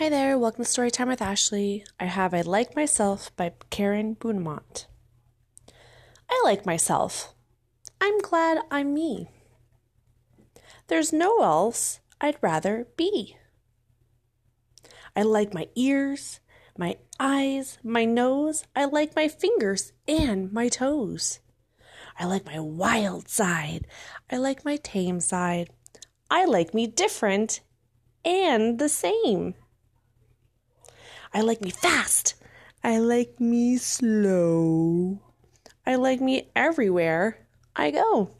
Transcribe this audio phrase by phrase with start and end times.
[0.00, 1.84] Hi there, welcome to Storytime with Ashley.
[2.00, 4.86] I have I Like Myself by Karen Beaumont.
[6.30, 7.34] I like myself.
[8.00, 9.28] I'm glad I'm me.
[10.86, 13.36] There's no else I'd rather be.
[15.14, 16.40] I like my ears,
[16.78, 18.64] my eyes, my nose.
[18.74, 21.40] I like my fingers and my toes.
[22.18, 23.86] I like my wild side.
[24.30, 25.68] I like my tame side.
[26.30, 27.60] I like me different
[28.24, 29.56] and the same.
[31.32, 32.34] I like me fast.
[32.82, 35.20] I like me slow.
[35.86, 38.30] I like me everywhere I go.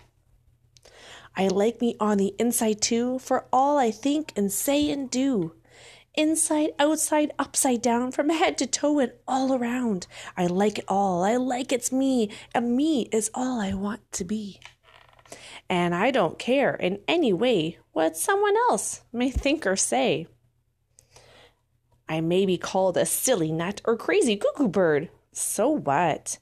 [1.36, 5.54] I like me on the inside too, for all I think and say and do.
[6.14, 10.08] Inside, outside, upside down, from head to toe and all around.
[10.36, 11.22] I like it all.
[11.22, 14.58] I like it's me, and me is all I want to be.
[15.68, 20.26] And I don't care in any way what someone else may think or say.
[22.10, 25.10] I may be called a silly nut or crazy cuckoo bird.
[25.30, 26.38] So what?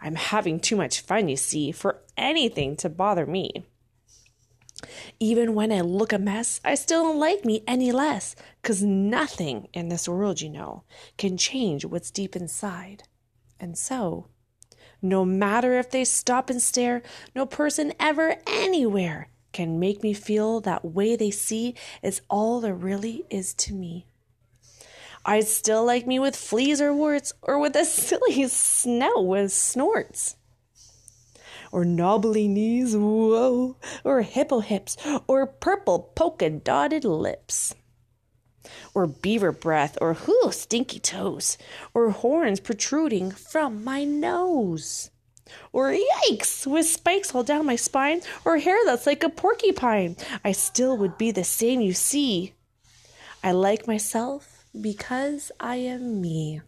[0.00, 3.66] I'm having too much fun, you see, for anything to bother me.
[5.18, 9.66] Even when I look a mess, I still don't like me any less, 'cause nothing
[9.72, 10.84] in this world, you know,
[11.16, 13.02] can change what's deep inside.
[13.58, 14.28] And so,
[15.02, 17.02] no matter if they stop and stare,
[17.34, 22.72] no person ever anywhere can make me feel that way they see is all there
[22.72, 24.06] really is to me.
[25.28, 30.36] I'd still like me with fleas or warts, or with a silly snout with snorts.
[31.70, 37.74] Or knobbly knees, whoa, or hippo hips, or purple polka dotted lips.
[38.94, 41.58] Or beaver breath, or whoo, stinky toes,
[41.92, 45.10] or horns protruding from my nose.
[45.74, 50.16] Or yikes, with spikes all down my spine, or hair that's like a porcupine.
[50.42, 52.54] I still would be the same, you see.
[53.44, 56.60] I like myself because I am me.